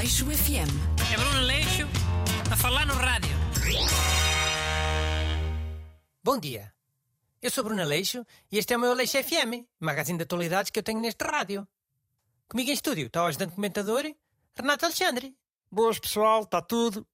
[0.00, 1.12] Aleixo FM.
[1.12, 1.86] É Bruno Leixo
[2.50, 3.36] a falar no rádio.
[6.24, 6.72] Bom dia.
[7.42, 10.78] Eu sou Bruno Aleixo e este é o meu Aleixo FM, magazine de atualidades que
[10.78, 11.68] eu tenho neste rádio.
[12.48, 14.10] Comigo em estúdio está o ajudante comentador
[14.56, 15.36] Renato Alexandre.
[15.70, 17.06] Boas, pessoal, está tudo.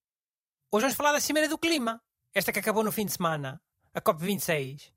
[0.71, 2.01] Hoje vamos falar da Cimeira do Clima,
[2.33, 3.61] esta que acabou no fim de semana,
[3.93, 4.93] a COP26.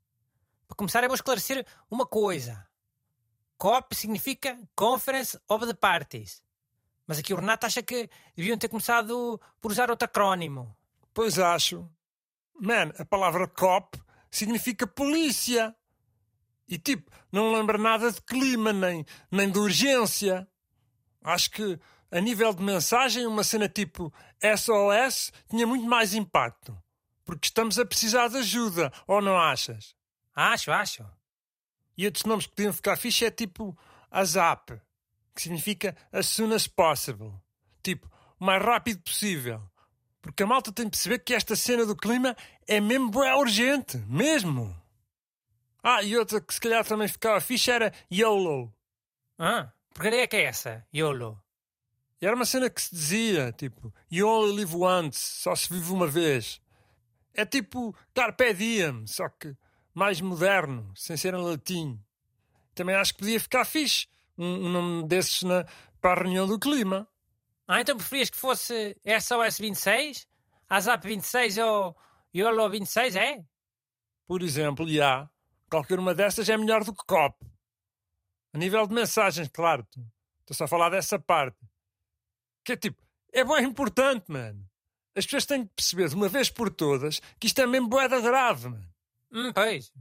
[0.68, 2.64] Para começar, eu vou esclarecer uma coisa.
[3.58, 6.40] COP significa Conference of the Parties.
[7.10, 10.72] Mas aqui o Renato acha que deviam ter começado por usar outro acrónimo.
[11.12, 11.90] Pois acho.
[12.54, 14.00] Man, a palavra cop
[14.30, 15.74] significa polícia.
[16.68, 20.46] E tipo, não lembra nada de clima, nem, nem de urgência.
[21.20, 21.80] Acho que,
[22.12, 26.80] a nível de mensagem, uma cena tipo SOS tinha muito mais impacto.
[27.24, 29.96] Porque estamos a precisar de ajuda, ou não achas?
[30.32, 31.04] Acho, acho.
[31.96, 33.76] E outros nomes que podiam ficar fixe é tipo
[34.12, 34.80] ASAP,
[35.34, 37.32] que significa as soon as possible.
[37.82, 39.62] Tipo, o mais rápido possível.
[40.20, 43.96] Porque a malta tem de perceber que esta cena do clima é mesmo bué urgente.
[44.06, 44.76] Mesmo.
[45.82, 48.72] Ah, e outra que se calhar também ficava fixe era YOLO.
[49.38, 50.86] Ah, porcaria é que é essa?
[50.94, 51.42] YOLO.
[52.20, 55.90] E era uma cena que se dizia, tipo, You only live once, só se vive
[55.90, 56.60] uma vez.
[57.32, 59.56] É tipo Carpe Diem, só que
[59.94, 61.98] mais moderno, sem ser em latim.
[62.74, 64.06] Também acho que podia ficar fixe
[64.40, 65.64] um, um nome desses na,
[66.00, 67.06] para a reunião do clima.
[67.68, 70.26] Ah, então preferias que fosse SOS 26?
[70.68, 71.96] ASAP 26 ou
[72.34, 73.44] YOLO 26, é?
[74.26, 75.28] Por exemplo, e há.
[75.68, 77.46] Qualquer uma dessas é melhor do que COP.
[78.52, 79.86] A nível de mensagens, claro.
[80.40, 81.58] Estou só a falar dessa parte.
[82.64, 83.00] Que é tipo,
[83.32, 84.68] é bem importante, mano.
[85.14, 88.20] As pessoas têm que perceber de uma vez por todas que isto é mesmo boeda
[88.20, 88.90] grave, mano.
[89.32, 89.92] Hum, pois.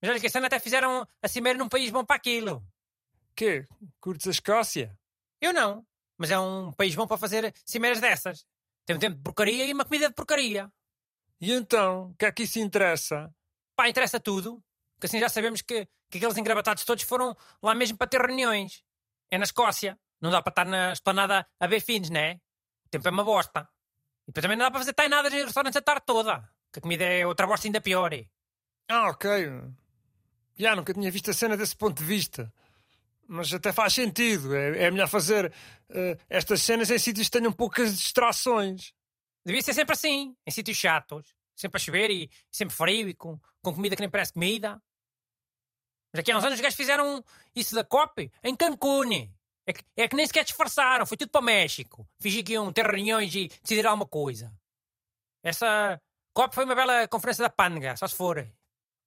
[0.00, 2.64] Mas olha que este ano até fizeram a cimeira num país bom para aquilo.
[3.36, 3.66] Quê?
[4.00, 4.98] Curtes a Escócia?
[5.40, 5.86] Eu não.
[6.16, 8.46] Mas é um país bom para fazer cimeiras dessas.
[8.86, 10.70] Tem um tempo de porcaria e uma comida de porcaria.
[11.40, 13.34] E então, o que é que isso interessa?
[13.74, 14.62] Pá, interessa tudo.
[15.00, 18.82] Que assim já sabemos que, que aqueles engravatados todos foram lá mesmo para ter reuniões.
[19.30, 19.98] É na Escócia.
[20.20, 22.40] Não dá para estar na esplanada a ver fins, né?
[22.86, 23.68] O tempo é uma bosta.
[24.22, 26.48] E depois também não dá para fazer tainadas em restaurantes a tarde toda.
[26.72, 28.12] Que a comida é outra bosta ainda pior.
[28.12, 28.26] é.
[28.88, 29.30] Ah, ok.
[30.56, 32.52] Já, nunca tinha visto a cena desse ponto de vista.
[33.26, 34.54] Mas até faz sentido.
[34.54, 35.52] É, é melhor fazer
[35.88, 38.92] eh, estas cenas em sítios que tenham poucas distrações.
[39.44, 41.34] Devia ser sempre assim, em sítios chatos.
[41.56, 44.82] Sempre a chover e sempre frio e com, com comida que nem parece comida.
[46.12, 47.24] Mas aqui há uns anos os gajos fizeram
[47.54, 49.30] isso da COP em Cancún.
[49.66, 52.06] É que, é que nem sequer disfarçaram, foi tudo para o México.
[52.20, 54.52] Fingir que iam ter reuniões e decidir alguma coisa.
[55.42, 56.00] Essa
[56.32, 58.46] COP foi uma bela conferência da pândega, só se for.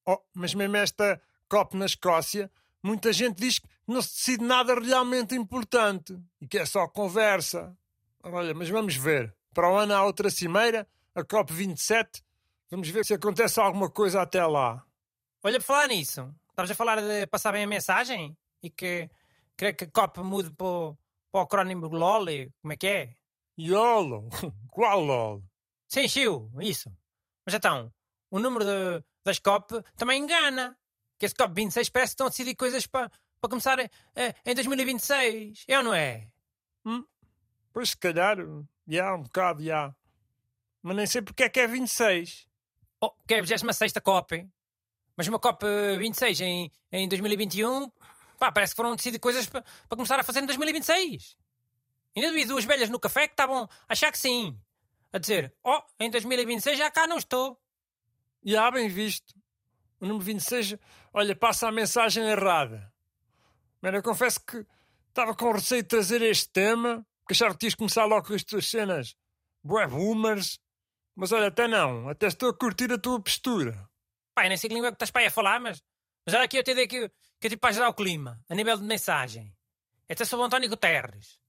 [0.06, 2.50] Oh, mas mesmo esta COP na Escócia,
[2.82, 7.76] muita gente diz que não se decide nada realmente importante e que é só conversa.
[8.22, 9.34] Olha, mas vamos ver.
[9.54, 12.22] Para o ano há outra cimeira, a COP 27.
[12.70, 14.84] Vamos ver se acontece alguma coisa até lá.
[15.42, 19.08] Olha, por falar nisso, estavas a falar de passar bem a mensagem e que
[19.56, 20.98] querer que a COP mude para o,
[21.32, 22.26] para o acrónimo LOL,
[22.60, 23.14] como é que é?
[23.58, 24.28] YOLO?
[24.70, 25.42] Qual LOL?
[25.88, 26.92] Sim, Chiu, isso.
[27.44, 27.92] Mas então,
[28.30, 30.76] o número de, das COP também engana.
[31.18, 35.64] Que esse COP 26 parece que estão a decidir coisas para, para começar em 2026.
[35.66, 36.28] É ou não é?
[36.84, 37.04] Hum?
[37.72, 38.36] Pois se calhar,
[38.86, 39.94] já, um bocado, já.
[40.82, 42.48] Mas nem sei porque é que é 26.
[43.00, 44.34] Oh, que é a 26 COP.
[44.36, 44.52] hein?
[45.16, 45.64] Mas uma COP
[45.98, 47.90] 26 em, em 2021,
[48.38, 51.36] pá, parece que foram decidir coisas para, para começar a fazer em 2026.
[52.16, 54.58] Ainda vi duas velhas no café que estavam a achar que sim.
[55.12, 57.60] A dizer, oh, em 2026 já cá não estou.
[58.44, 59.34] Já, bem visto.
[60.00, 60.76] O número 26,
[61.12, 62.92] olha, passa a mensagem errada.
[63.82, 64.64] Mano, eu confesso que
[65.08, 68.34] estava com receio de trazer este tema, porque achava que tinhas de começar logo com
[68.34, 69.16] as tuas cenas
[69.62, 70.58] bué boomers.
[71.14, 72.08] Mas olha, até não.
[72.08, 73.88] Até estou a curtir a tua postura.
[74.38, 75.82] Eu nem sei que língua é que estás para aí a falar, mas,
[76.24, 77.08] mas olha aqui eu te digo que,
[77.40, 79.52] que é tipo para gerar o clima, a nível de mensagem.
[80.08, 81.40] Este é sobre o António Guterres.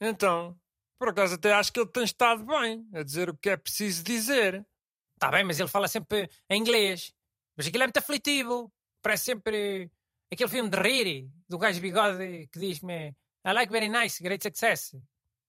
[0.00, 0.58] Então,
[0.98, 4.02] por acaso até acho que ele tem estado bem a dizer o que é preciso
[4.02, 4.66] dizer.
[5.14, 7.14] Está bem, mas ele fala sempre em inglês.
[7.60, 8.72] Mas aquilo é muito aflitivo.
[9.02, 9.90] Parece sempre
[10.32, 13.14] aquele filme de rir do gajo de bigode que diz-me
[13.44, 14.96] I like very nice, great success.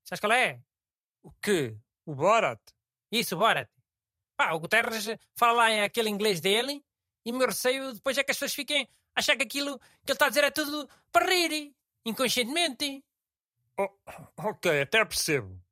[0.04, 0.62] Sabes qual é?
[1.24, 1.78] O quê?
[2.06, 2.60] O Borat?
[3.10, 3.70] Isso, bora.
[4.36, 6.84] Pá, o Guterres fala lá em aquele inglês dele
[7.26, 10.12] e o meu receio depois é que as pessoas fiquem a achar que aquilo que
[10.12, 11.74] ele está a dizer é tudo para rir,
[12.06, 13.06] inconscientemente.
[13.80, 13.88] Oh,
[14.38, 15.64] ok, até percebo.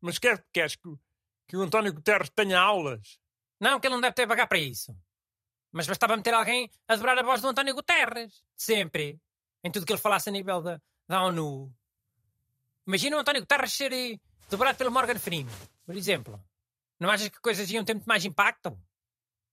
[0.00, 0.88] Mas quer, queres que,
[1.48, 3.18] que o António Guterres tenha aulas?
[3.58, 4.96] Não, que ele não deve ter pagar para isso.
[5.72, 8.42] Mas bastava meter alguém a dobrar a voz do António Guterres.
[8.56, 9.20] Sempre.
[9.62, 11.72] Em tudo que ele falasse a nível da, da ONU.
[12.86, 13.92] Imagina o António Guterres ser,
[14.48, 15.54] dobrado pelo Morgan Freeman,
[15.84, 16.42] por exemplo.
[16.98, 18.78] Não achas que coisas iam ter muito mais impacto?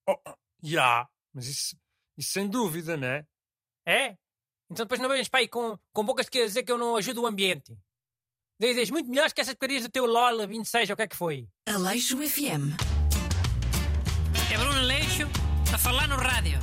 [0.07, 0.17] Oh,
[0.63, 1.77] já, mas isso,
[2.17, 3.25] isso sem dúvida, né?
[3.85, 4.17] É?
[4.69, 7.21] Então depois não venhas para aí com, com bocas que dizer que eu não ajudo
[7.21, 7.77] o ambiente.
[8.59, 11.15] Dizes muito melhores que essas porcarias do teu LOL 26 ou o que é que
[11.15, 11.47] foi.
[11.67, 12.71] Aleixo FM.
[14.51, 15.27] É Bruno Leixo
[15.75, 16.57] a falar no rádio.